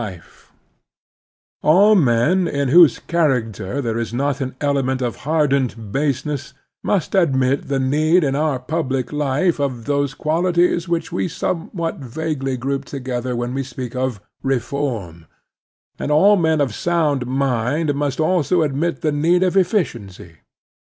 [0.01, 0.21] v ^ 42 The
[1.61, 6.55] Strenuous Life All men in whose character there is not an element of hardened baseness
[6.83, 12.57] must admit the need in otir public life of those qualities which we somewhat vaguely
[12.57, 15.27] group together when we speak of "reform,"
[15.99, 20.37] and all men of sotind mind mtist also admit the need of efficiency.